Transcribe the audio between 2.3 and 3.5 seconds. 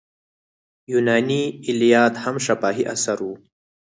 شفاهي اثر و.